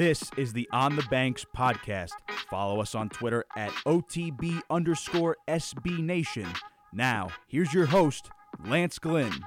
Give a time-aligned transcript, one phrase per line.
[0.00, 2.12] This is the On the Banks podcast.
[2.48, 6.46] Follow us on Twitter at OTB underscore SB Nation.
[6.90, 8.30] Now, here's your host,
[8.64, 9.44] Lance Glynn.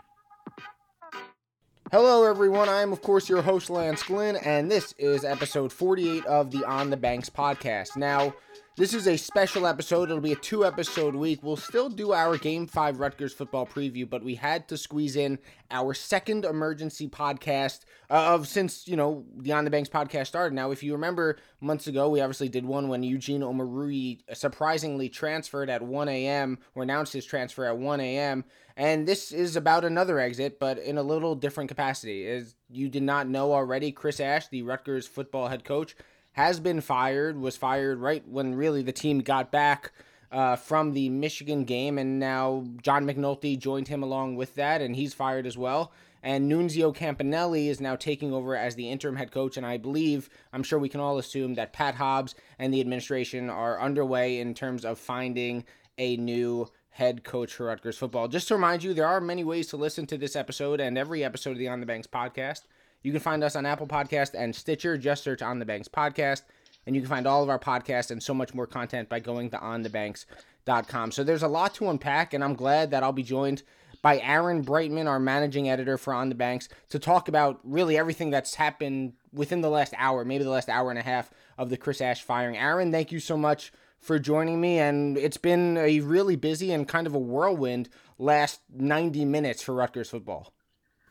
[1.92, 2.70] Hello, everyone.
[2.70, 6.64] I am, of course, your host, Lance Glynn, and this is episode 48 of the
[6.66, 7.98] On the Banks podcast.
[7.98, 8.36] Now,
[8.76, 10.10] this is a special episode.
[10.10, 11.44] It'll be a two episode week.
[11.44, 15.38] We'll still do our Game 5 Rutgers football preview, but we had to squeeze in
[15.70, 20.56] our second emergency podcast uh, of since, you know, the On the Banks podcast started.
[20.56, 25.70] Now, if you remember months ago, we obviously did one when Eugene Omoruyi surprisingly transferred
[25.70, 26.58] at 1 a.m.
[26.74, 28.44] or announced his transfer at 1 a.m.
[28.76, 32.28] And this is about another exit, but in a little different capacity.
[32.28, 35.96] As you did not know already, Chris Ash, the Rutgers football head coach,
[36.34, 39.92] has been fired, was fired right when really the team got back
[40.32, 44.96] uh, from the Michigan game, and now John McNulty joined him along with that, and
[44.96, 45.92] he's fired as well.
[46.24, 50.30] And Nunzio Campanile is now taking over as the interim head coach, and I believe,
[50.52, 54.54] I'm sure we can all assume that Pat Hobbs and the administration are underway in
[54.54, 55.66] terms of finding
[55.98, 58.28] a new head coach for Rutgers football.
[58.28, 61.24] Just to remind you, there are many ways to listen to this episode and every
[61.24, 62.62] episode of the On the Banks podcast.
[63.04, 64.98] You can find us on Apple Podcast and Stitcher.
[64.98, 66.44] Just search On the Banks Podcast.
[66.86, 69.50] And you can find all of our podcasts and so much more content by going
[69.52, 71.12] to onthebanks.com.
[71.12, 73.64] So there's a lot to unpack, and I'm glad that I'll be joined
[74.02, 78.32] by Aaron Breitman, our managing editor for On the Banks, to talk about really everything
[78.32, 81.78] that's happened within the last hour, maybe the last hour and a half of the
[81.78, 82.58] Chris Ash firing.
[82.58, 84.78] Aaron, thank you so much for joining me.
[84.80, 87.88] And it's been a really busy and kind of a whirlwind
[88.20, 90.54] last 90 minutes for Rutgers football.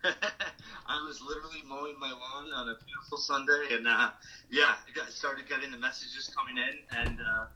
[0.86, 4.10] I was literally mowing my lawn on a beautiful Sunday, and uh,
[4.50, 7.46] yeah, I got, started getting the messages coming in, and uh,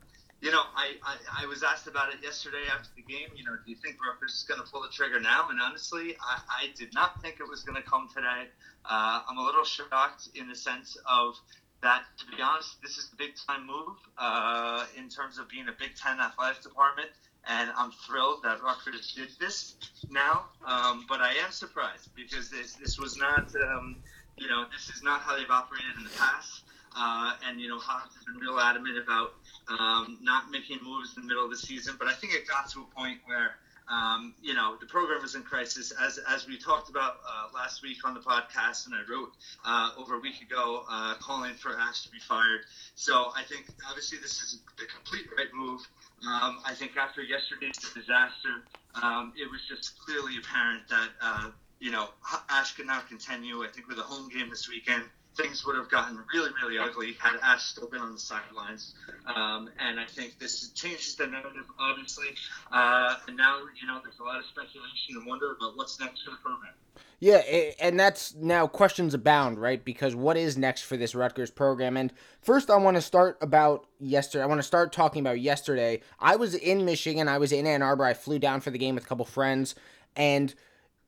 [0.41, 3.29] you know, I, I, I was asked about it yesterday after the game.
[3.35, 5.49] You know, do you think Rutgers is going to pull the trigger now?
[5.51, 8.47] And honestly, I, I did not think it was going to come today.
[8.85, 11.35] Uh, I'm a little shocked in the sense of
[11.83, 15.69] that, to be honest, this is the big time move uh, in terms of being
[15.69, 17.09] a Big Ten athletics department
[17.49, 19.75] and I'm thrilled that Rutgers did this
[20.11, 20.47] now.
[20.67, 23.97] Um, but I am surprised because this this was not, um,
[24.37, 26.63] you know, this is not how they've operated in the past.
[26.99, 29.35] Uh, and you know, Hobbs has been real adamant about
[29.69, 31.97] um, not making moves in the middle of the season.
[31.99, 33.57] But I think it got to a point where.
[33.89, 35.93] Um, you know the program is in crisis.
[35.93, 39.33] As as we talked about uh, last week on the podcast and I wrote
[39.65, 42.63] uh, over a week ago uh, calling for Ash to be fired.
[42.95, 45.81] So I think obviously this is the complete right move.
[46.27, 48.65] Um, I think after yesterday's disaster,
[49.01, 52.09] um, it was just clearly apparent that uh, you know
[52.49, 53.63] Ash could not continue.
[53.63, 55.05] I think with a home game this weekend,
[55.37, 58.95] things would have gotten really, really ugly had Ash still been on the sidelines.
[59.27, 62.29] Um, and I think this changes the narrative, obviously.
[62.73, 66.25] Uh, and now, you know, there's a lot of speculation and wonder about what's next
[66.25, 66.73] for the program.
[67.19, 67.39] Yeah,
[67.81, 69.83] and that's now questions abound, right?
[69.83, 71.97] Because what is next for this Rutgers program?
[71.97, 74.43] And first, I want to start about yesterday.
[74.43, 76.03] I want to start talking about yesterday.
[76.21, 77.27] I was in Michigan.
[77.27, 78.05] I was in Ann Arbor.
[78.05, 79.75] I flew down for the game with a couple friends,
[80.15, 80.55] and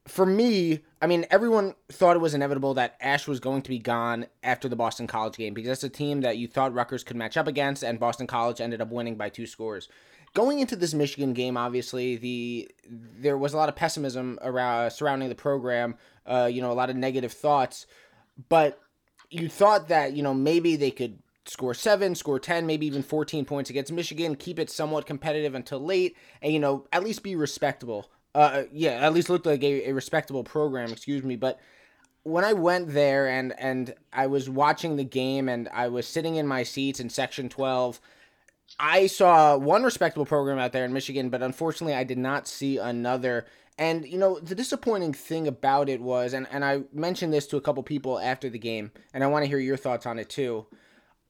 [0.08, 3.78] for me, I mean, everyone thought it was inevitable that Ash was going to be
[3.78, 7.16] gone after the Boston College game because that's a team that you thought Rutgers could
[7.16, 9.88] match up against, and Boston College ended up winning by two scores
[10.34, 15.28] going into this Michigan game, obviously the there was a lot of pessimism around surrounding
[15.28, 15.96] the program.
[16.26, 17.86] Uh, you know, a lot of negative thoughts,
[18.48, 18.80] but
[19.30, 23.44] you thought that you know maybe they could score seven, score ten, maybe even fourteen
[23.44, 27.34] points against Michigan, keep it somewhat competitive until late, and you know at least be
[27.34, 28.10] respectable.
[28.38, 30.92] Uh, yeah, at least looked like a, a respectable program.
[30.92, 31.58] Excuse me, but
[32.22, 36.36] when I went there and and I was watching the game and I was sitting
[36.36, 38.00] in my seats in section 12
[38.78, 42.78] I saw one respectable program out there in Michigan, but unfortunately, I did not see
[42.78, 43.46] another.
[43.78, 47.56] And you know, the disappointing thing about it was, and, and I mentioned this to
[47.56, 50.28] a couple people after the game, and I want to hear your thoughts on it
[50.28, 50.66] too.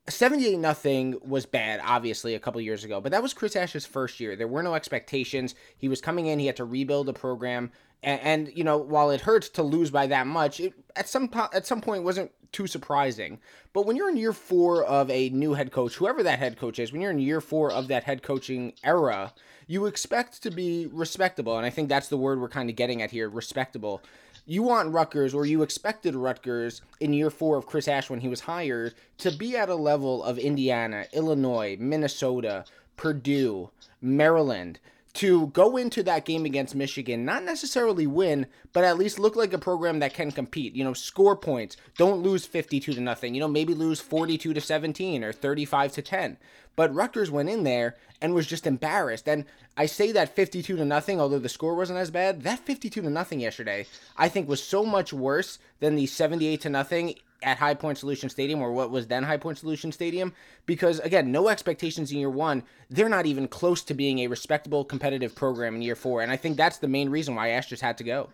[0.09, 4.21] 78 nothing was bad obviously a couple years ago but that was chris ash's first
[4.21, 7.71] year there were no expectations he was coming in he had to rebuild the program
[8.03, 11.29] and, and you know while it hurts to lose by that much it at some
[11.29, 13.39] po- at some point wasn't too surprising.
[13.73, 16.79] But when you're in year four of a new head coach, whoever that head coach
[16.79, 19.33] is, when you're in year four of that head coaching era,
[19.67, 21.57] you expect to be respectable.
[21.57, 24.03] And I think that's the word we're kind of getting at here respectable.
[24.51, 28.29] You want Rutgers, or you expected Rutgers in year four of Chris Ash when he
[28.29, 32.65] was hired, to be at a level of Indiana, Illinois, Minnesota,
[32.97, 33.69] Purdue,
[34.01, 34.81] Maryland
[35.15, 39.53] to go into that game against Michigan, not necessarily win, but at least look like
[39.53, 40.75] a program that can compete.
[40.75, 41.77] You know, score points.
[41.97, 43.35] Don't lose 52 to nothing.
[43.35, 46.37] You know, maybe lose 42 to 17 or 35 to 10.
[46.77, 49.29] But Rutgers went in there and was just embarrassed.
[49.29, 49.45] And
[49.77, 52.43] I say that 52 to nothing, although the score wasn't as bad.
[52.43, 56.71] That 52 to nothing yesterday, I think, was so much worse than the 78 to
[56.71, 60.33] nothing at High Point Solution Stadium or what was then High Point Solution Stadium
[60.67, 62.63] because again, no expectations in year 1.
[62.91, 66.37] They're not even close to being a respectable competitive program in year 4 and I
[66.37, 68.31] think that's the main reason why Ash had to go.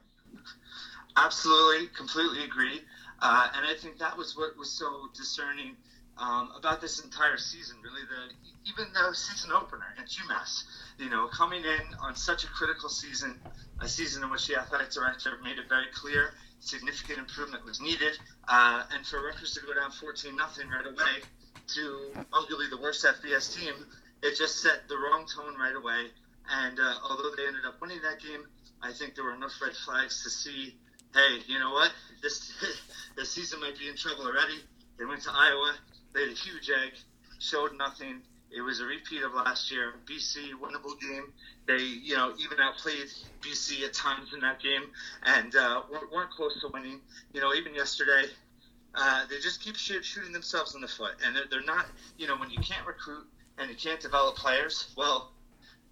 [1.17, 2.81] Absolutely, completely agree.
[3.21, 5.77] Uh, and I think that was what was so discerning
[6.19, 7.77] um, about this entire season.
[7.83, 10.65] Really, the even the season opener at UMass,
[10.99, 13.41] you know, coming in on such a critical season,
[13.81, 18.19] a season in which the athletic director made it very clear significant improvement was needed,
[18.49, 21.23] uh, and for Rutgers to go down 14 nothing right away
[21.69, 23.75] to arguably the worst FBS team,
[24.23, 26.09] it just set the wrong tone right away.
[26.51, 28.47] And uh, although they ended up winning that game,
[28.83, 30.75] I think there were enough red flags to see,
[31.15, 31.91] hey, you know what,
[32.23, 32.53] this
[33.17, 34.61] this season might be in trouble already.
[34.99, 35.75] They went to Iowa,
[36.15, 36.93] laid a huge egg,
[37.39, 38.23] showed nothing.
[38.55, 39.95] It was a repeat of last year.
[40.07, 41.33] BC winnable game.
[41.67, 43.09] They, you know, even outplayed
[43.41, 44.83] BC at times in that game,
[45.25, 47.01] and uh, weren't close to winning.
[47.33, 48.27] You know, even yesterday,
[48.95, 51.87] uh, they just keep shoot, shooting themselves in the foot, and they're, they're not.
[52.17, 53.27] You know, when you can't recruit
[53.59, 55.33] and you can't develop players, well,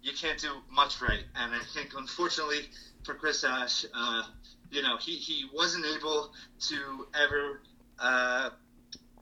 [0.01, 1.23] you can't do much right.
[1.35, 2.69] And I think, unfortunately,
[3.03, 4.23] for Chris Ash, uh,
[4.71, 6.31] you know, he, he wasn't able
[6.61, 7.61] to ever
[7.99, 8.49] uh,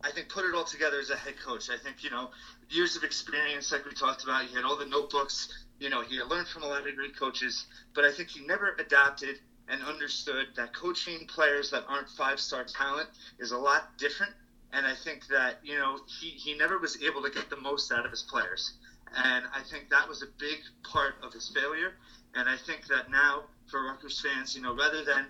[0.03, 1.69] I think put it all together as a head coach.
[1.69, 2.29] I think you know
[2.71, 4.45] years of experience, like we talked about.
[4.45, 5.47] He had all the notebooks.
[5.79, 8.45] You know, he had learned from a lot of great coaches, but I think he
[8.45, 13.09] never adapted and understood that coaching players that aren't five star talent
[13.39, 14.33] is a lot different.
[14.73, 17.91] And I think that you know he he never was able to get the most
[17.91, 18.73] out of his players,
[19.15, 21.93] and I think that was a big part of his failure.
[22.35, 25.27] And I think that now for Rutgers fans, you know, rather than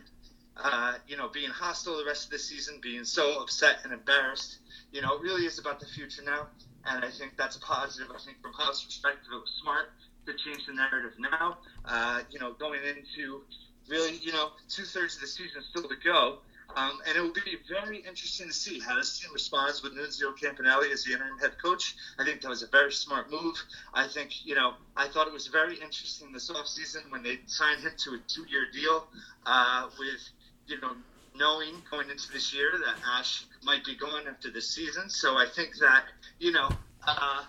[0.57, 4.57] uh, you know, being hostile the rest of the season, being so upset and embarrassed.
[4.91, 6.47] You know, it really is about the future now,
[6.85, 8.11] and I think that's a positive.
[8.13, 9.91] I think from House perspective, it was smart
[10.25, 11.57] to change the narrative now.
[11.85, 13.43] Uh, you know, going into
[13.87, 16.39] really, you know, two thirds of the season still to go.
[16.73, 20.31] Um, and it will be very interesting to see how this team responds with Nunzio
[20.39, 21.95] Campanile as the interim head coach.
[22.17, 23.61] I think that was a very smart move.
[23.93, 27.81] I think, you know, I thought it was very interesting this offseason when they signed
[27.81, 29.05] him to a two year deal
[29.45, 30.21] uh, with
[30.71, 30.95] you know,
[31.41, 35.09] knowing going into this year that Ash might be gone after this season.
[35.09, 36.03] So I think that,
[36.39, 36.69] you know,
[37.07, 37.43] uh,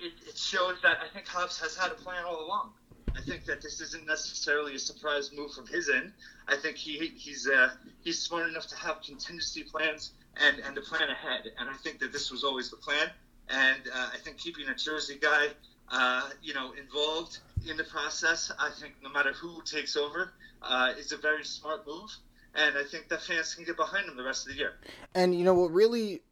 [0.00, 2.72] it, it shows that I think Hobbs has had a plan all along.
[3.16, 6.12] I think that this isn't necessarily a surprise move from his end.
[6.48, 7.70] I think he he's uh,
[8.04, 11.42] he's smart enough to have contingency plans and and to plan ahead.
[11.58, 13.10] And I think that this was always the plan.
[13.48, 15.48] And uh, I think keeping a Jersey guy,
[15.90, 17.38] uh, you know, involved
[17.68, 20.32] in the process, I think no matter who takes over,
[20.62, 22.10] uh, is a very smart move
[22.54, 24.72] and I think the fans can get behind him the rest of the year.
[25.14, 26.22] And you know what really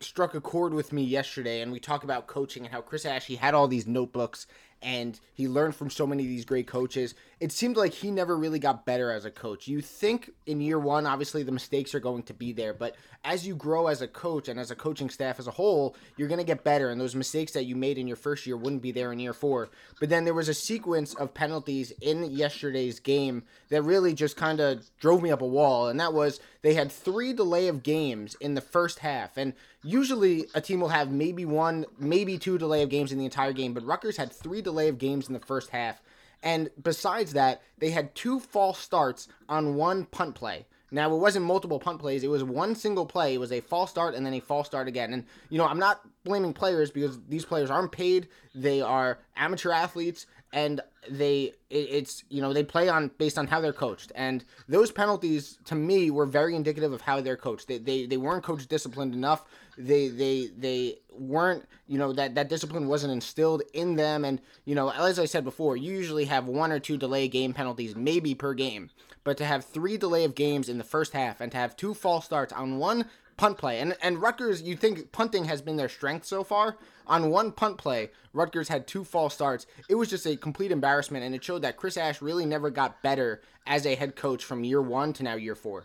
[0.00, 3.36] struck a chord with me yesterday, and we talk about coaching and how Chris Ashley
[3.36, 4.46] had all these notebooks
[4.82, 7.14] and he learned from so many of these great coaches.
[7.38, 9.68] It seemed like he never really got better as a coach.
[9.68, 13.46] You think in year one, obviously the mistakes are going to be there, but as
[13.46, 16.38] you grow as a coach and as a coaching staff as a whole, you're going
[16.38, 16.88] to get better.
[16.88, 19.34] And those mistakes that you made in your first year wouldn't be there in year
[19.34, 19.68] four.
[19.98, 24.60] But then there was a sequence of penalties in yesterday's game that really just kind
[24.60, 25.88] of drove me up a wall.
[25.88, 29.36] And that was they had three delay of games in the first half.
[29.36, 33.24] And usually a team will have maybe one, maybe two delay of games in the
[33.24, 36.02] entire game, but Rutgers had three delay of games in the first half.
[36.42, 40.66] And besides that, they had two false starts on one punt play.
[40.90, 42.24] Now, it wasn't multiple punt plays.
[42.24, 43.34] It was one single play.
[43.34, 45.12] It was a false start and then a false start again.
[45.12, 48.28] And, you know, I'm not blaming players because these players aren't paid.
[48.54, 53.60] They are amateur athletes and they it's you know they play on based on how
[53.60, 57.78] they're coached and those penalties to me were very indicative of how they're coached they,
[57.78, 59.44] they, they weren't coached disciplined enough
[59.86, 64.74] they they they weren't you know that that discipline wasn't instilled in them and you
[64.74, 68.34] know as i said before you usually have one or two delay game penalties maybe
[68.34, 68.90] per game
[69.24, 71.94] but to have three delay of games in the first half and to have two
[71.94, 73.04] false starts on one
[73.40, 73.80] punt play.
[73.80, 76.76] And and Rutgers, you think punting has been their strength so far?
[77.06, 79.66] On one punt play, Rutgers had two false starts.
[79.88, 83.02] It was just a complete embarrassment, and it showed that Chris Ash really never got
[83.02, 85.84] better as a head coach from year one to now year four.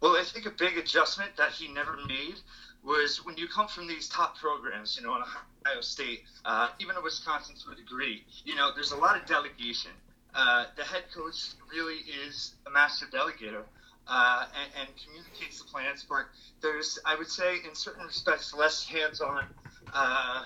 [0.00, 2.40] Well, I think a big adjustment that he never made
[2.84, 6.96] was when you come from these top programs, you know, in Ohio State, uh, even
[6.96, 9.90] in Wisconsin to a degree, you know, there's a lot of delegation.
[10.34, 13.64] Uh, the head coach really is a master delegator
[14.06, 16.04] uh, and, and, communicates the plans.
[16.08, 16.26] But
[16.60, 19.44] there's, I would say, in certain respects, less hands-on,
[19.92, 20.44] uh,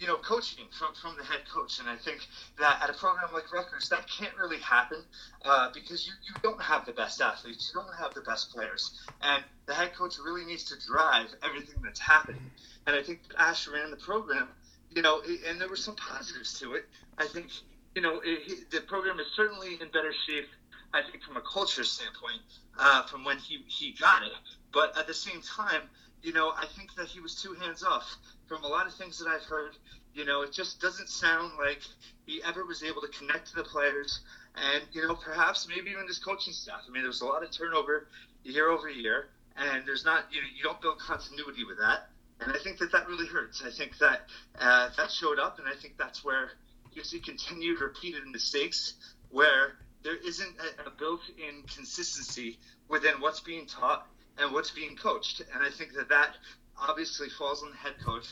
[0.00, 1.78] you know, coaching from, from the head coach.
[1.78, 2.26] And I think
[2.58, 4.98] that at a program like Rutgers, that can't really happen
[5.44, 8.98] uh, because you, you don't have the best athletes, you don't have the best players,
[9.22, 12.50] and the head coach really needs to drive everything that's happening.
[12.86, 14.48] And I think Ash ran the program,
[14.90, 16.86] you know, and there were some positives to it.
[17.18, 17.48] I think,
[17.94, 20.46] you know, it, the program is certainly in better shape
[20.92, 22.42] I think from a culture standpoint,
[22.78, 24.32] uh, from when he, he got it.
[24.72, 25.82] But at the same time,
[26.22, 29.18] you know, I think that he was two hands off from a lot of things
[29.18, 29.76] that I've heard.
[30.14, 31.80] You know, it just doesn't sound like
[32.26, 34.20] he ever was able to connect to the players,
[34.56, 36.82] and you know, perhaps maybe even his coaching staff.
[36.88, 38.08] I mean, there was a lot of turnover
[38.42, 42.08] year over year, and there's not you know you don't build continuity with that.
[42.40, 43.62] And I think that that really hurts.
[43.64, 44.22] I think that
[44.58, 46.52] uh, that showed up, and I think that's where
[46.92, 48.94] you see continued repeated mistakes
[49.30, 52.58] where there isn't a, a built-in consistency
[52.88, 54.06] within what's being taught
[54.40, 55.42] and what's being coached.
[55.54, 56.34] And I think that that
[56.76, 58.26] obviously falls on the head coach.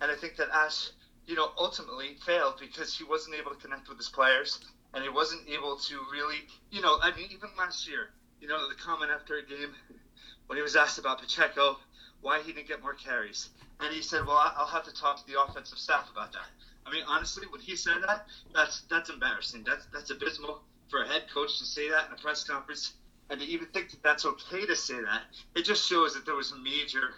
[0.00, 0.90] And I think that Ash,
[1.26, 4.58] you know, ultimately failed because he wasn't able to connect with his players
[4.94, 6.38] and he wasn't able to really,
[6.70, 9.70] you know, I mean, even last year, you know, the comment after a game
[10.48, 11.78] when he was asked about Pacheco,
[12.20, 13.50] why he didn't get more carries.
[13.80, 16.46] And he said, well, I'll have to talk to the offensive staff about that.
[16.84, 19.62] I mean, honestly, when he said that, that's that's embarrassing.
[19.64, 22.92] That's that's abysmal for a head coach to say that in a press conference
[23.32, 25.22] and to even think that that's okay to say that.
[25.56, 27.14] It just shows that there was a major,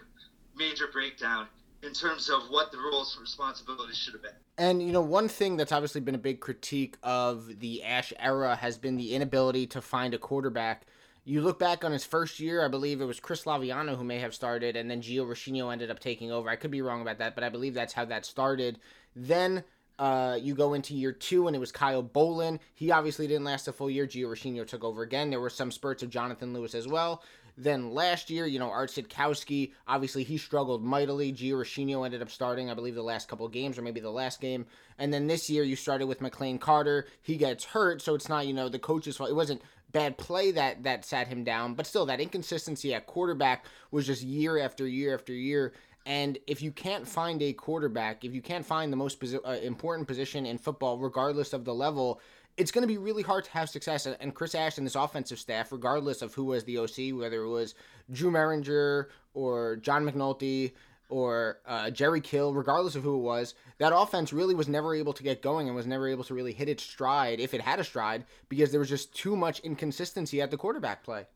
[0.57, 1.49] major breakdown
[1.83, 4.31] in terms of what the roles and responsibilities should have been.
[4.57, 8.55] And you know, one thing that's obviously been a big critique of the Ash era
[8.55, 10.87] has been the inability to find a quarterback.
[11.25, 14.21] You look back on his first year, I believe it was Chris Laviano who may
[14.21, 16.49] have started, and then Gio Rescigno ended up taking over.
[16.49, 18.79] I could be wrong about that, but I believe that's how that started.
[19.17, 19.65] Then
[19.99, 22.59] uh, you go into year two, and it was Kyle Bolin.
[22.75, 24.07] He obviously didn't last a full year.
[24.07, 25.31] Gio Rescigno took over again.
[25.31, 27.23] There were some spurts of Jonathan Lewis as well.
[27.57, 31.33] Then last year, you know, Art Sitkowski, obviously he struggled mightily.
[31.33, 34.41] Gio Rescigno ended up starting, I believe, the last couple games or maybe the last
[34.41, 34.67] game.
[34.99, 37.07] And then this year you started with McLane Carter.
[37.23, 39.31] He gets hurt, so it's not, you know, the coach's fault.
[39.31, 43.65] It wasn't bad play that that sat him down, but still that inconsistency at quarterback
[43.93, 45.73] was just year after year after year.
[46.07, 49.61] And if you can't find a quarterback, if you can't find the most posi- uh,
[49.63, 52.21] important position in football, regardless of the level,
[52.57, 54.07] it's going to be really hard to have success.
[54.07, 57.49] And Chris Ash and this offensive staff, regardless of who was the OC, whether it
[57.49, 57.75] was
[58.13, 60.73] Drew Mehringer or John McNulty
[61.09, 65.13] or uh, Jerry Kill, regardless of who it was, that offense really was never able
[65.15, 67.81] to get going and was never able to really hit its stride, if it had
[67.81, 71.27] a stride, because there was just too much inconsistency at the quarterback play.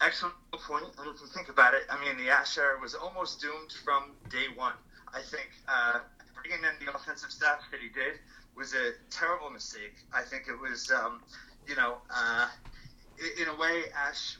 [0.00, 0.84] Excellent point.
[0.98, 4.46] And if you think about it, I mean, the Asher was almost doomed from day
[4.54, 4.74] one.
[5.12, 6.00] I think uh,
[6.34, 8.20] bringing in the offensive staff that he did
[8.56, 9.94] was a terrible mistake.
[10.12, 11.22] I think it was, um,
[11.66, 12.48] you know, uh,
[13.40, 14.38] in a way, Ash,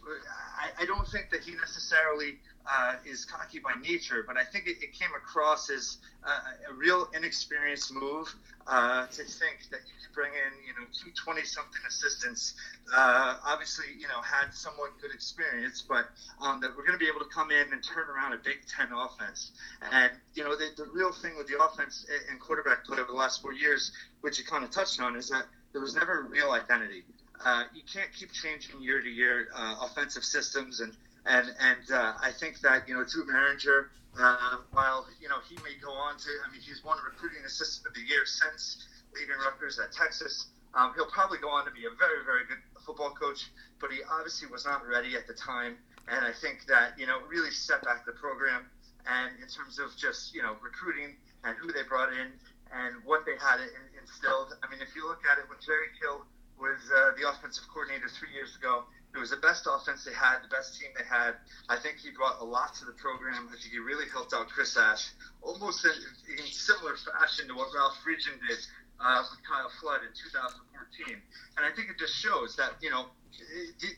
[0.57, 2.39] I, I don't think that he necessarily
[2.71, 6.75] uh, is cocky by nature, but I think it, it came across as uh, a
[6.75, 8.35] real inexperienced move
[8.67, 12.55] uh, to think that you could bring in, you know, two 20 something assistants.
[12.95, 16.11] Uh, obviously, you know, had somewhat good experience, but
[16.43, 18.59] um, that we're going to be able to come in and turn around a Big
[18.69, 19.53] Ten offense.
[19.91, 23.17] And, you know, the, the real thing with the offense and quarterback play over the
[23.17, 26.23] last four years, which you kind of touched on, is that there was never a
[26.25, 27.05] real identity.
[27.45, 30.93] Uh, you can't keep changing year to year uh, offensive systems and
[31.29, 35.55] and and uh, I think that you know Drew Mehringer, uh, while you know he
[35.57, 39.37] may go on to, I mean he's won recruiting assistant of the year since leaving
[39.45, 40.49] Rutgers at Texas.
[40.75, 44.01] Um, he'll probably go on to be a very very good football coach, but he
[44.09, 45.77] obviously was not ready at the time,
[46.09, 48.65] and I think that you know really set back the program.
[49.09, 51.13] And in terms of just you know recruiting
[51.45, 52.33] and who they brought in
[52.73, 53.61] and what they had
[54.01, 56.25] instilled, I mean if you look at it when Jerry Kill
[56.57, 58.85] was uh, the offensive coordinator three years ago
[59.15, 61.35] it was the best offense they had, the best team they had.
[61.69, 63.49] I think he brought a lot to the program.
[63.49, 65.11] I think he really helped out Chris Ash,
[65.43, 65.93] almost in,
[66.37, 68.59] in similar fashion to what Ralph Friedgen did
[69.01, 71.23] uh, with Kyle Flood in 2014.
[71.57, 73.07] And I think it just shows that you know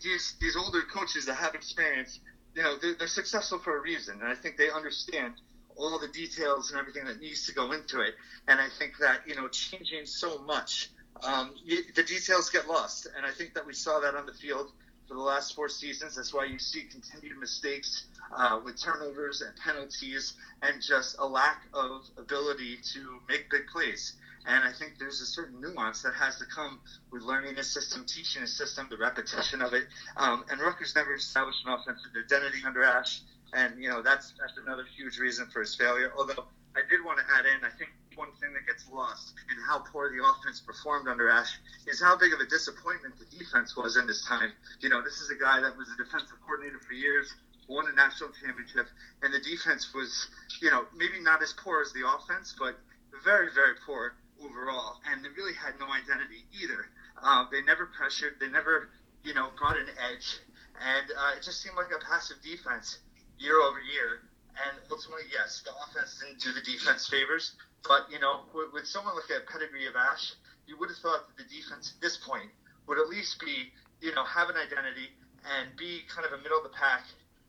[0.03, 2.21] these these older coaches that have experience,
[2.55, 5.35] you know, they're, they're successful for a reason, and I think they understand
[5.77, 8.15] all the details and everything that needs to go into it.
[8.49, 10.91] And I think that you know, changing so much.
[11.23, 14.73] Um, the details get lost, and I think that we saw that on the field
[15.11, 16.15] for the last four seasons.
[16.15, 21.63] That's why you see continued mistakes uh, with turnovers and penalties and just a lack
[21.75, 24.15] of ability to make big plays.
[24.47, 26.79] And I think there's a certain nuance that has to come
[27.11, 29.89] with learning a system, teaching a system, the repetition of it.
[30.17, 33.21] Um, and Rutgers never established an offensive identity under Ash.
[33.53, 36.13] And, you know, that's, that's another huge reason for his failure.
[36.17, 36.45] Although
[36.77, 39.83] I did want to add in, I think one thing that gets lost in how
[39.91, 43.97] poor the offense performed under Ash is how big of a disappointment the defense was
[43.97, 44.53] in this time.
[44.81, 47.33] You know, this is a guy that was a defensive coordinator for years,
[47.69, 48.87] won a national championship,
[49.23, 50.29] and the defense was,
[50.61, 52.79] you know, maybe not as poor as the offense, but
[53.25, 54.99] very, very poor overall.
[55.11, 56.87] And they really had no identity either.
[57.23, 58.91] Uh, they never pressured, they never,
[59.23, 60.39] you know, brought an edge.
[60.81, 62.99] And uh, it just seemed like a passive defense
[63.39, 64.23] year over year.
[64.57, 67.55] And ultimately, yes, the offense didn't do the defense favors,
[67.87, 70.35] but, you know, with, with someone like a pedigree of Ash,
[70.67, 72.51] you would have thought that the defense at this point
[72.87, 75.09] would at least be, you know, have an identity
[75.59, 77.05] and be kind of a middle of the pack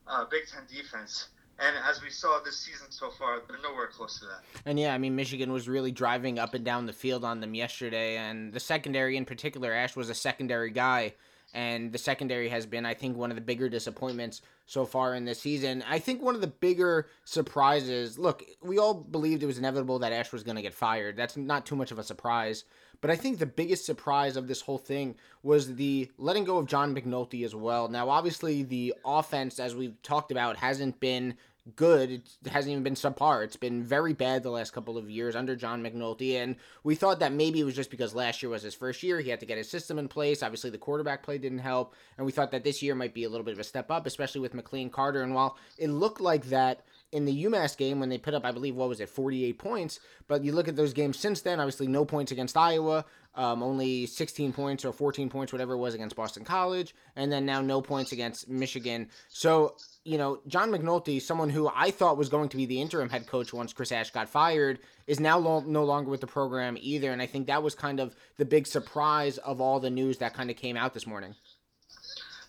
[0.08, 1.28] uh, Big Ten defense.
[1.60, 4.42] And as we saw this season so far, they're nowhere close to that.
[4.66, 7.54] And yeah, I mean, Michigan was really driving up and down the field on them
[7.54, 8.18] yesterday.
[8.18, 11.14] And the secondary in particular, Ash was a secondary guy.
[11.54, 15.26] And the secondary has been, I think, one of the bigger disappointments so far in
[15.26, 15.84] this season.
[15.88, 20.14] I think one of the bigger surprises look, we all believed it was inevitable that
[20.14, 21.18] Ash was going to get fired.
[21.18, 22.64] That's not too much of a surprise.
[23.02, 26.68] But I think the biggest surprise of this whole thing was the letting go of
[26.68, 27.88] John McNulty as well.
[27.88, 31.36] Now, obviously, the offense, as we've talked about, hasn't been
[31.76, 32.12] good.
[32.12, 33.44] It hasn't even been subpar.
[33.44, 36.36] It's been very bad the last couple of years under John McNulty.
[36.36, 39.20] And we thought that maybe it was just because last year was his first year.
[39.20, 40.44] He had to get his system in place.
[40.44, 41.96] Obviously, the quarterback play didn't help.
[42.18, 44.06] And we thought that this year might be a little bit of a step up,
[44.06, 45.22] especially with McLane Carter.
[45.22, 48.52] And while it looked like that in the UMass game when they put up, I
[48.52, 50.00] believe, what was it, 48 points.
[50.28, 54.06] But you look at those games since then, obviously, no points against Iowa, um, only
[54.06, 57.82] 16 points or 14 points, whatever it was, against Boston College, and then now no
[57.82, 59.10] points against Michigan.
[59.28, 63.10] So, you know, John McNulty, someone who I thought was going to be the interim
[63.10, 66.78] head coach once Chris Ash got fired, is now lo- no longer with the program
[66.80, 67.12] either.
[67.12, 70.34] And I think that was kind of the big surprise of all the news that
[70.34, 71.36] kind of came out this morning.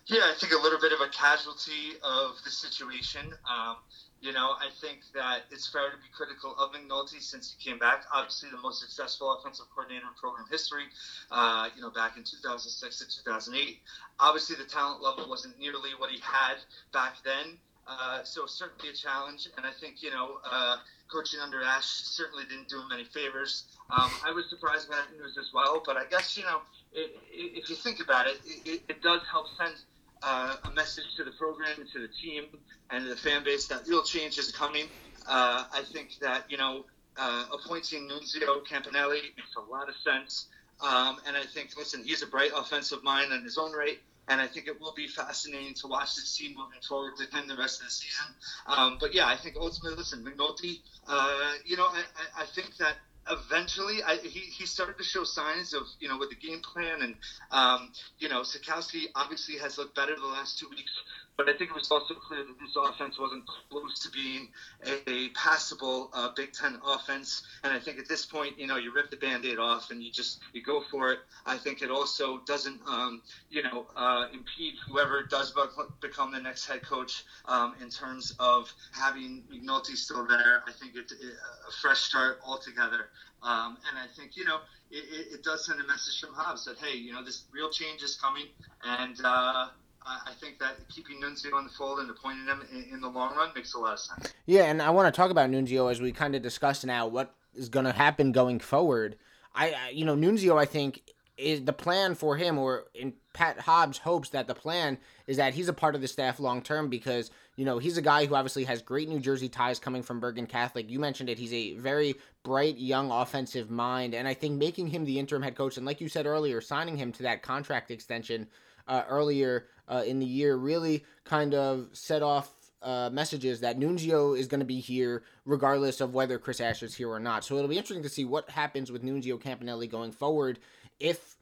[0.07, 3.33] Yeah, I think a little bit of a casualty of the situation.
[3.49, 3.77] Um,
[4.23, 7.77] you know, I think that it's fair to be critical of McNulty since he came
[7.77, 8.05] back.
[8.13, 10.85] Obviously, the most successful offensive coordinator in program history,
[11.29, 13.79] uh, you know, back in 2006 to 2008.
[14.21, 16.55] Obviously, the talent level wasn't nearly what he had
[16.93, 17.59] back then.
[17.85, 20.77] Uh, so certainly a challenge, and I think you know uh,
[21.11, 23.65] coaching under Ash certainly didn't do him any favors.
[23.91, 26.61] Um, I was surprised by that news as well, but I guess you know
[26.93, 29.75] it, it, if you think about it, it, it does help send
[30.23, 32.45] uh, a message to the program to the team
[32.89, 34.85] and to the fan base that real change is coming.
[35.27, 36.85] Uh, I think that you know
[37.17, 40.47] uh, appointing Nunzio Campanile makes a lot of sense,
[40.81, 43.99] um, and I think listen, he's a bright offensive mind in his own right.
[44.29, 47.57] And I think it will be fascinating to watch this team moving forward him the
[47.57, 48.25] rest of the season.
[48.67, 52.03] Um, but yeah, I think ultimately, listen, McNulty, uh, you know, I,
[52.37, 52.95] I think that
[53.29, 57.01] eventually I, he, he started to show signs of you know with the game plan
[57.01, 57.15] and
[57.51, 60.91] um, you know Sitkowski obviously has looked better the last two weeks
[61.37, 64.49] but I think it was also clear that this offense wasn't close to being
[64.85, 67.43] a, a passable uh, Big Ten offense.
[67.63, 70.11] And I think at this point, you know, you rip the Band-Aid off and you
[70.11, 71.19] just you go for it.
[71.45, 75.53] I think it also doesn't, um, you know, uh, impede whoever does
[76.01, 80.63] become the next head coach um, in terms of having McNulty still there.
[80.67, 83.09] I think it's a fresh start altogether.
[83.41, 86.77] Um, and I think, you know, it, it, does send a message from Hobbs that,
[86.77, 88.45] hey, you know, this real change is coming.
[88.85, 89.67] And, uh,
[90.05, 92.61] I think that keeping Nunzio in the fold and appointing him
[92.91, 94.33] in, the long run makes a lot of sense.
[94.45, 97.33] Yeah, and I want to talk about Nunzio as we kind of discuss now what
[97.55, 99.17] is going to happen going forward.
[99.55, 101.01] I, you know, Nunzio, I think
[101.37, 105.53] is the plan for him, or in Pat Hobbs hopes that the plan is that
[105.53, 108.35] he's a part of the staff long term because you know he's a guy who
[108.35, 110.89] obviously has great New Jersey ties coming from Bergen Catholic.
[110.89, 115.05] You mentioned it; he's a very bright young offensive mind, and I think making him
[115.05, 118.47] the interim head coach and, like you said earlier, signing him to that contract extension
[118.87, 124.37] uh, earlier uh, in the year really kind of set off uh, messages that Nunzio
[124.37, 127.45] is going to be here regardless of whether Chris Asher is here or not.
[127.45, 130.59] So it'll be interesting to see what happens with Nunzio Campanile going forward
[130.99, 131.37] if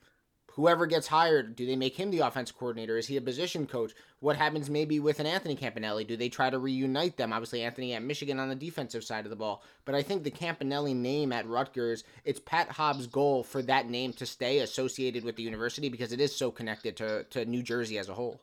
[0.53, 2.97] whoever gets hired, do they make him the offensive coordinator?
[2.97, 3.93] Is he a position coach?
[4.19, 6.03] What happens maybe with an Anthony Campanile?
[6.03, 7.33] Do they try to reunite them?
[7.33, 9.63] Obviously, Anthony at Michigan on the defensive side of the ball.
[9.85, 14.13] But I think the Campanile name at Rutgers, it's Pat Hobbs' goal for that name
[14.13, 17.97] to stay associated with the university because it is so connected to, to New Jersey
[17.97, 18.41] as a whole.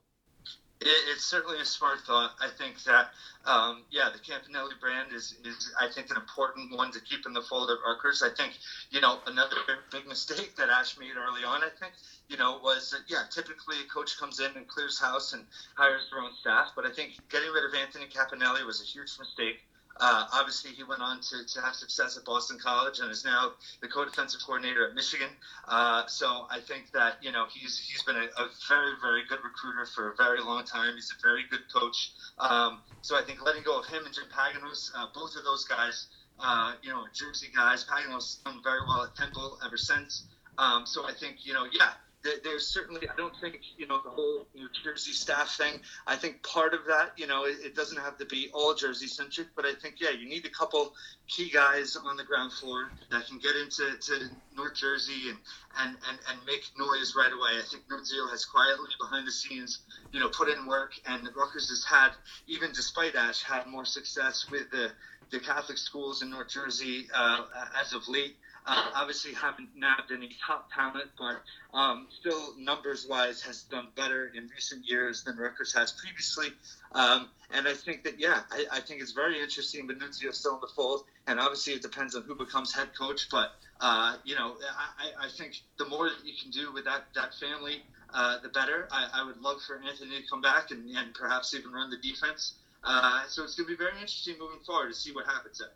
[0.81, 2.33] It, it's certainly a smart thought.
[2.41, 3.11] I think that,
[3.45, 7.33] um, yeah, the Campanile brand is, is, I think, an important one to keep in
[7.33, 8.23] the fold at Rutgers.
[8.23, 8.55] I think,
[8.91, 9.57] you know, another
[9.91, 11.95] big mistake that Ash made early on, I think,
[12.29, 15.45] you know, was that, yeah, typically a coach comes in and clears house and
[15.77, 16.69] hires their own staff.
[16.77, 19.59] But I think getting rid of Anthony Campanile was a huge mistake.
[20.01, 23.53] Uh, obviously, he went on to, to have success at Boston College and is now
[23.81, 25.29] the co-defensive coordinator at Michigan.
[25.67, 29.41] Uh, so I think that you know he's he's been a, a, very very good
[29.43, 30.95] recruiter for a very long time.
[30.95, 32.13] He's a very good coach.
[32.39, 35.65] Um, so I think letting go of him and Jim Panagos, uh, both of those
[35.65, 36.07] guys,
[36.39, 37.85] uh, you know, Jersey guys.
[37.85, 40.27] Panagos done very well at Temple ever since.
[40.59, 44.11] Um, so I think you know, yeah, there's certainly I don't think you know the
[44.11, 45.81] whole New Jersey staff thing.
[46.07, 49.07] I think part of that, you know, it, it, doesn't have to be all Jersey
[49.07, 50.95] centric, but I think yeah, you need a couple
[51.29, 55.39] key guys on the ground floor that can get into to North Jersey and
[55.79, 57.59] and and, and make noise right away.
[57.59, 59.81] I think Nunzio has quietly behind the scenes,
[60.13, 62.11] you know, put in work, and Rutgers has had
[62.47, 64.91] even despite Ash had more success with the
[65.31, 67.45] the Catholic schools in North Jersey uh,
[67.81, 68.37] as of late.
[68.69, 71.43] Obviously, haven't nabbed any top talent, but
[71.77, 76.49] um, still numbers wise has done better in recent years than Rutgers has previously.
[76.93, 79.87] Um, and I think that, yeah, I, I think it's very interesting.
[79.87, 83.29] But Nunzio still in the fold, and obviously it depends on who becomes head coach.
[83.31, 84.57] But uh, you know,
[84.99, 88.49] I, I think the more that you can do with that that family, uh, the
[88.49, 88.89] better.
[88.91, 91.99] I, I, would love for Anthony to come back and, and perhaps even run the
[91.99, 92.55] defense.
[92.85, 95.69] Uh, so it's going to be very interesting moving forward to see what happens there.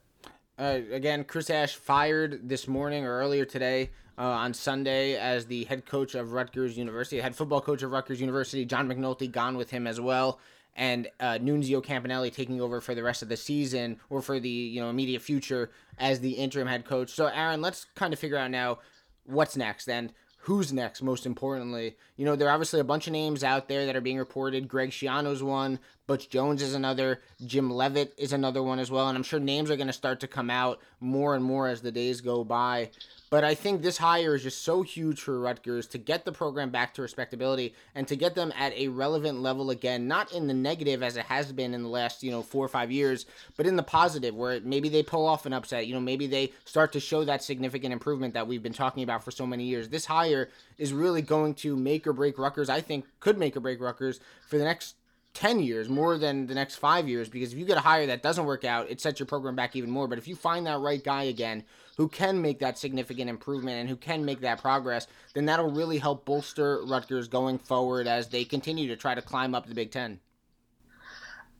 [0.63, 5.65] Uh, again, Chris Ash fired this morning or earlier today uh, on Sunday as the
[5.65, 8.65] head coach of Rutgers University, head football coach of Rutgers University.
[8.65, 10.39] John McNulty gone with him as well,
[10.77, 14.49] and uh, Nunzio Campanile taking over for the rest of the season or for the
[14.49, 17.11] you know immediate future as the interim head coach.
[17.11, 18.79] So, Aaron, let's kind of figure out now
[19.25, 19.89] what's next.
[19.89, 21.97] And who's next, most importantly.
[22.17, 24.69] You know, there are obviously a bunch of names out there that are being reported.
[24.69, 25.79] Greg Schiano's one,
[26.13, 29.09] Butch Jones is another, Jim Leavitt is another one as well.
[29.09, 31.81] And I'm sure names are going to start to come out more and more as
[31.81, 32.91] the days go by.
[33.31, 36.69] But I think this hire is just so huge for Rutgers to get the program
[36.69, 40.53] back to respectability and to get them at a relevant level again, not in the
[40.53, 43.25] negative as it has been in the last, you know, four or five years,
[43.57, 46.53] but in the positive where maybe they pull off an upset, you know, maybe they
[46.67, 49.89] start to show that significant improvement that we've been talking about for so many years.
[49.89, 52.69] This hire is really going to make or break Rutgers.
[52.69, 54.97] I think could make or break Rutgers for the next
[55.35, 58.23] 10 years more than the next five years because if you get a hire that
[58.23, 60.07] doesn't work out, it sets your program back even more.
[60.07, 61.65] But if you find that right guy again
[61.97, 65.99] who can make that significant improvement and who can make that progress, then that'll really
[65.99, 69.91] help bolster Rutgers going forward as they continue to try to climb up the Big
[69.91, 70.21] Ten.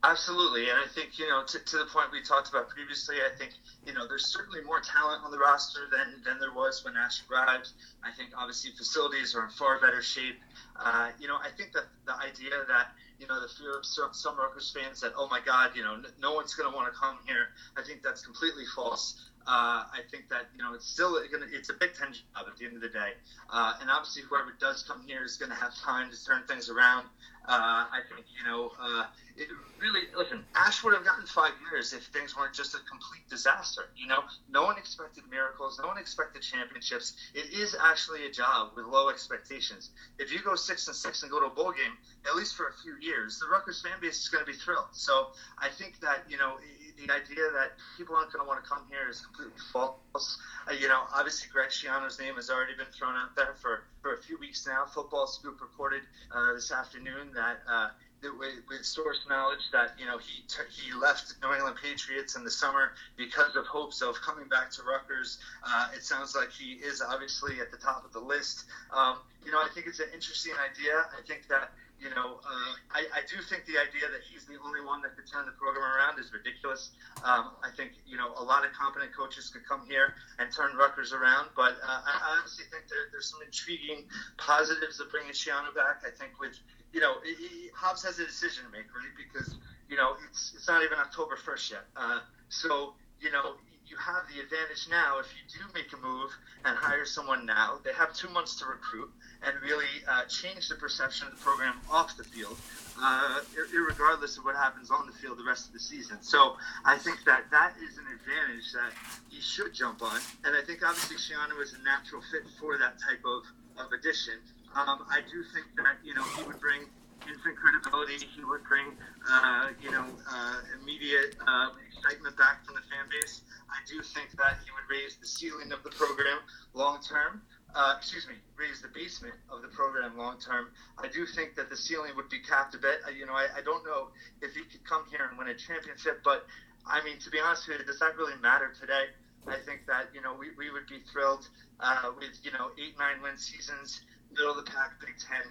[0.05, 3.15] Absolutely, and I think you know to, to the point we talked about previously.
[3.23, 3.53] I think
[3.87, 7.21] you know there's certainly more talent on the roster than than there was when Ash
[7.31, 7.69] arrived.
[8.03, 10.35] I think obviously facilities are in far better shape.
[10.75, 14.09] Uh, you know, I think that the idea that you know the fear of some,
[14.13, 16.99] some Rutgers fans that oh my God, you know, no one's going to want to
[16.99, 17.49] come here.
[17.77, 19.29] I think that's completely false.
[19.45, 22.57] Uh, I think that you know it's still gonna, it's a Big Ten job at
[22.57, 23.11] the end of the day,
[23.49, 26.69] uh, and obviously whoever does come here is going to have time to turn things
[26.69, 27.07] around.
[27.45, 29.49] Uh, I think you know uh, it
[29.81, 30.45] really listen.
[30.55, 33.89] Ash would have gotten five years if things weren't just a complete disaster.
[33.97, 37.13] You know, no one expected miracles, no one expected championships.
[37.33, 39.89] It is actually a job with low expectations.
[40.19, 42.67] If you go six and six and go to a bowl game, at least for
[42.67, 44.93] a few years, the Rutgers fan base is going to be thrilled.
[44.93, 46.55] So I think that you know
[46.97, 50.37] the idea that people aren't going to want to come here is completely false.
[50.67, 54.13] Uh, you know, obviously Greg Schiano's name has already been thrown out there for, for
[54.15, 54.85] a few weeks now.
[54.85, 56.01] Football Scoop reported
[56.31, 57.89] uh, this afternoon that uh,
[58.31, 62.43] with, with source knowledge that you know he t- he left New England Patriots in
[62.43, 65.39] the summer because of hopes of coming back to Rutgers.
[65.65, 68.65] Uh, it sounds like he is obviously at the top of the list.
[68.91, 71.05] Um, you know, I think it's an interesting idea.
[71.17, 71.71] I think that
[72.03, 75.15] you know, uh, I, I do think the idea that he's the only one that
[75.15, 76.91] could turn the program around is ridiculous.
[77.23, 80.75] Um, I think, you know, a lot of competent coaches could come here and turn
[80.75, 84.03] Rutgers around, but uh, I, honestly think there, there's some intriguing
[84.35, 86.03] positives of bringing Schiano back.
[86.03, 86.59] I think with,
[86.93, 89.13] you know, he, Hobbs has a decision to make, right?
[89.17, 89.55] Because,
[89.89, 91.85] you know, it's, it's not even October 1st yet.
[91.97, 93.55] Uh, so, you know,
[93.87, 96.31] you have the advantage now if you do make a move
[96.65, 97.79] and hire someone now.
[97.83, 99.11] They have two months to recruit
[99.45, 102.57] and really uh, change the perception of the program off the field,
[103.01, 103.41] uh,
[103.87, 106.17] regardless of what happens on the field the rest of the season.
[106.21, 108.93] So I think that that is an advantage that
[109.29, 110.19] he should jump on.
[110.45, 113.43] And I think obviously Schiano is a natural fit for that type of,
[113.77, 114.39] of addition.
[114.75, 116.89] Um, I do think that, you know, he would bring
[117.29, 118.25] instant credibility.
[118.25, 118.97] He would bring,
[119.29, 123.41] uh, you know, uh, immediate uh, excitement back from the fan base.
[123.69, 126.39] I do think that he would raise the ceiling of the program
[126.73, 127.41] long term.
[127.73, 130.69] Uh, excuse me, raise the basement of the program long term.
[130.97, 133.01] I do think that the ceiling would be capped a bit.
[133.17, 134.09] You know, I, I don't know
[134.41, 136.45] if he could come here and win a championship, but
[136.85, 139.09] I mean, to be honest with you, does that really matter today?
[139.47, 141.47] I think that you know we, we would be thrilled
[141.79, 144.01] uh, with you know eight nine win seasons,
[144.33, 145.45] middle of the pack Big Ten,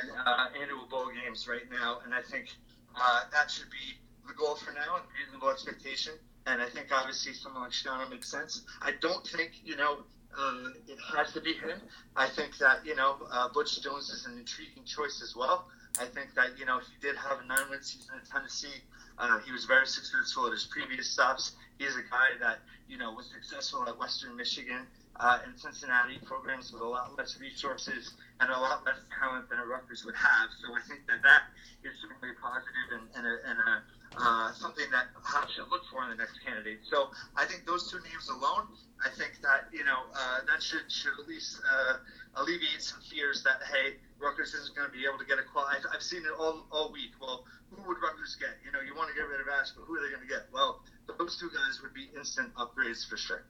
[0.00, 2.48] and uh, annual bowl games right now, and I think
[2.94, 6.14] uh, that should be the goal for now and reasonable expectation.
[6.46, 8.62] And I think obviously someone like Schiano makes sense.
[8.80, 9.98] I don't think, you know,
[10.36, 11.80] uh, it has to be him.
[12.16, 15.66] I think that, you know, uh, Butch Jones is an intriguing choice as well.
[16.00, 18.80] I think that, you know, he did have a nine win season in Tennessee.
[19.18, 21.52] Uh, he was very successful at his previous stops.
[21.78, 24.86] He's a guy that, you know, was successful at Western Michigan
[25.20, 29.60] uh, and Cincinnati programs with a lot less resources and a lot less talent than
[29.60, 30.48] a Rutgers would have.
[30.64, 31.52] So I think that that
[31.84, 33.72] is certainly positive and, and a, and a
[34.16, 36.80] uh, something that Hobbs should look for in the next candidate.
[36.82, 38.66] So I think those two names alone,
[38.98, 42.02] I think that you know uh, that should should at least uh,
[42.40, 45.68] alleviate some fears that hey, Rutgers isn't going to be able to get a qual.
[45.68, 47.14] I've, I've seen it all all week.
[47.20, 48.58] Well, who would Rutgers get?
[48.66, 50.32] You know, you want to get rid of Ash, but who are they going to
[50.32, 50.50] get?
[50.50, 50.82] Well,
[51.18, 53.44] those two guys would be instant upgrades for sure.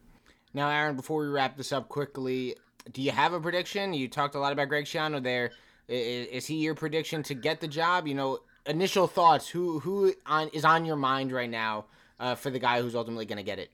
[0.53, 2.57] Now, Aaron, before we wrap this up quickly,
[2.93, 3.95] do you have a prediction?
[3.95, 5.53] You talked a lot about Greg Schiano there.
[5.89, 8.07] Is, is he your prediction to get the job?
[8.07, 9.49] You know, initial thoughts.
[9.49, 11.87] Who who on is on your mind right now
[12.19, 13.71] uh, for the guy who's ultimately going to get it?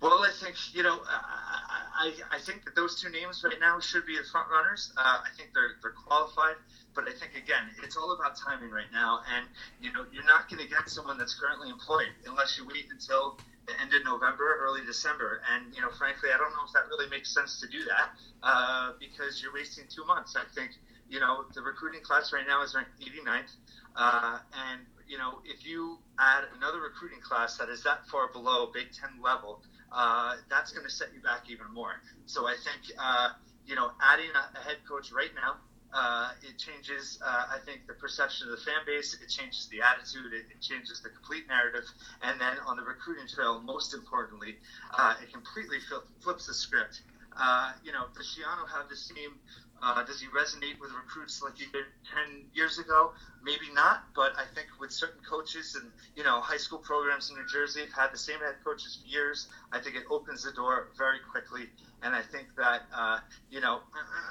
[0.00, 3.78] Well, I think you know, I, I, I think that those two names right now
[3.78, 4.92] should be the front runners.
[4.96, 6.56] Uh, I think they're they're qualified,
[6.94, 9.20] but I think again, it's all about timing right now.
[9.36, 9.46] And
[9.80, 13.38] you know, you're not going to get someone that's currently employed unless you wait until
[13.66, 15.40] the end of November, early December.
[15.52, 18.08] And you know, frankly, I don't know if that really makes sense to do that
[18.42, 20.36] uh, because you're wasting two months.
[20.36, 20.72] I think
[21.08, 23.52] you know the recruiting class right now is ranked 89th,
[23.96, 24.38] uh,
[24.70, 28.92] and you know if you add another recruiting class that is that far below Big
[28.92, 29.62] Ten level
[29.94, 32.00] uh, that's going to set you back even more.
[32.26, 33.30] So I think, uh,
[33.66, 35.56] you know, adding a, a, head coach right now,
[35.92, 39.14] uh, it changes, uh, I think, the perception of the fan base.
[39.14, 40.32] It changes the attitude.
[40.32, 41.84] It, it changes the complete narrative.
[42.22, 44.56] And then on the recruiting trail, most importantly,
[44.96, 45.78] uh, it completely
[46.20, 47.02] flips the script.
[47.36, 49.40] Uh, you know, does Schiano have the same
[49.82, 53.12] uh, does he resonate with recruits like he did 10 years ago?
[53.42, 57.36] Maybe not, but I think with certain coaches and, you know, high school programs in
[57.36, 59.48] New Jersey have had the same head coaches for years.
[59.72, 61.66] I think it opens the door very quickly.
[62.02, 63.18] And I think that, uh,
[63.50, 63.80] you know,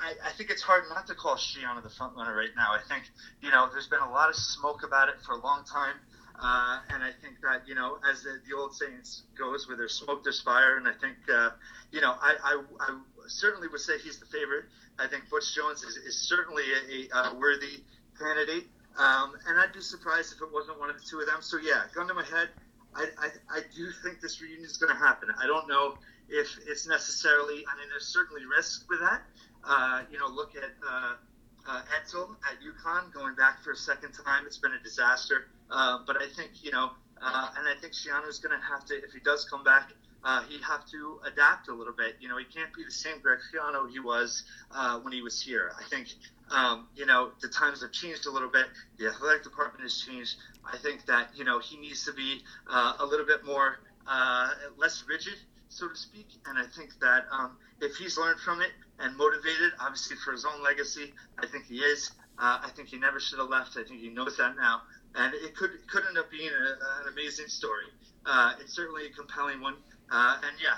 [0.01, 2.71] I, I think it's hard not to call Schiano the front runner right now.
[2.71, 3.03] I think,
[3.41, 5.95] you know, there's been a lot of smoke about it for a long time.
[6.43, 9.03] Uh, and I think that, you know, as the, the old saying
[9.37, 10.77] goes, where there's smoke, there's fire.
[10.77, 11.51] And I think, uh,
[11.91, 14.65] you know, I, I, I certainly would say he's the favorite.
[14.97, 16.63] I think Butch Jones is, is certainly
[17.13, 17.83] a, a worthy
[18.17, 18.65] candidate.
[18.97, 21.41] Um, and I'd be surprised if it wasn't one of the two of them.
[21.41, 22.49] So, yeah, gun to my head,
[22.95, 25.29] I, I, I do think this reunion is going to happen.
[25.39, 25.95] I don't know
[26.27, 29.21] if it's necessarily, I mean, there's certainly risk with that.
[29.63, 30.73] Uh, you know, look at
[31.67, 34.45] uh, Edsall at UConn going back for a second time.
[34.45, 35.47] It's been a disaster.
[35.69, 38.95] Uh, but I think, you know, uh, and I think Schiano's going to have to,
[38.95, 39.91] if he does come back,
[40.23, 42.15] uh, he'd have to adapt a little bit.
[42.19, 45.41] You know, he can't be the same Greg Schiano he was uh, when he was
[45.41, 45.71] here.
[45.79, 46.09] I think,
[46.51, 48.65] um, you know, the times have changed a little bit.
[48.99, 50.35] The athletic department has changed.
[50.65, 54.49] I think that, you know, he needs to be uh, a little bit more, uh,
[54.77, 55.37] less rigid,
[55.69, 56.27] so to speak.
[56.45, 60.45] And I think that um, if he's learned from it and motivated, obviously for his
[60.45, 62.11] own legacy, I think he is.
[62.39, 63.77] Uh, I think he never should have left.
[63.77, 64.81] I think he knows that now.
[65.15, 67.85] And it could, could end up being a, an amazing story.
[68.25, 69.75] Uh, it's certainly a compelling one.
[70.11, 70.77] Uh, and yeah,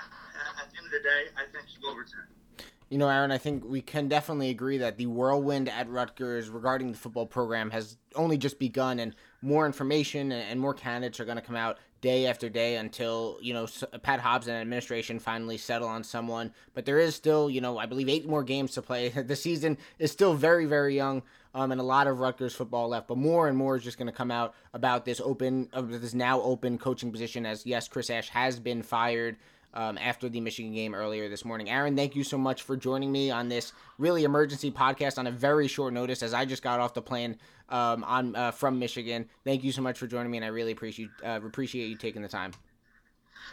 [0.60, 2.26] at the end of the day, I think he will return.
[2.90, 6.92] You know, Aaron, I think we can definitely agree that the whirlwind at Rutgers regarding
[6.92, 11.36] the football program has only just begun, and more information and more candidates are going
[11.36, 13.66] to come out day after day until you know
[14.02, 16.52] Pat Hobbs and administration finally settle on someone.
[16.74, 19.08] But there is still, you know, I believe eight more games to play.
[19.32, 21.22] the season is still very, very young,
[21.54, 23.08] um, and a lot of Rutgers football left.
[23.08, 26.12] But more and more is just going to come out about this open, uh, this
[26.12, 27.46] now open coaching position.
[27.46, 29.36] As yes, Chris Ash has been fired
[29.74, 31.68] um, after the Michigan game earlier this morning.
[31.68, 35.30] Aaron, thank you so much for joining me on this really emergency podcast on a
[35.30, 37.36] very short notice as I just got off the plane
[37.68, 39.28] um, on uh, from Michigan.
[39.44, 42.22] Thank you so much for joining me, and I really appreciate uh, appreciate you taking
[42.22, 42.52] the time.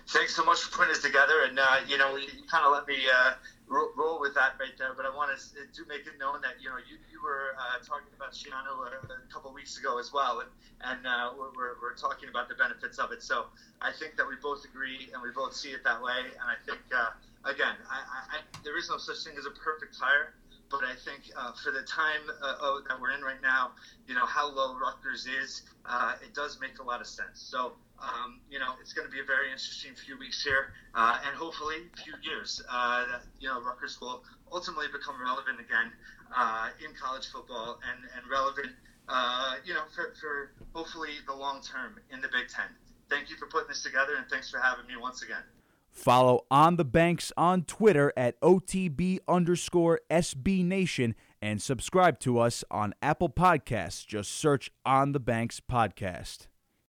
[0.07, 2.87] Thanks so much for putting this together, and uh, you know, you, kind of let
[2.87, 3.33] me uh,
[3.67, 4.93] roll, with that right there.
[4.95, 5.39] But I want to
[5.73, 9.31] do make it known that you know you, you were uh, talking about Schiano a,
[9.31, 10.49] couple weeks ago as well, and
[10.83, 13.23] and uh, we're, we're talking about the benefits of it.
[13.23, 13.45] So
[13.81, 16.27] I think that we both agree and we both see it that way.
[16.27, 17.15] And I think uh,
[17.49, 20.33] again, I, I, there is no such thing as a perfect hire.
[20.71, 23.71] But I think uh, for the time uh, that we're in right now,
[24.07, 27.41] you know how low Rutgers is, uh, it does make a lot of sense.
[27.41, 31.19] So um, you know, it's going to be a very interesting few weeks here, uh,
[31.25, 32.61] and hopefully a few years.
[32.69, 35.91] Uh, that, you know, Rutgers will ultimately become relevant again
[36.35, 38.73] uh, in college football and, and relevant,
[39.07, 42.67] uh, you know, for, for hopefully the long term in the Big Ten.
[43.09, 45.43] Thank you for putting this together, and thanks for having me once again.
[45.91, 52.63] Follow On the Banks on Twitter at OTB underscore SB Nation and subscribe to us
[52.71, 54.05] on Apple Podcasts.
[54.07, 56.47] Just search On the Banks Podcast.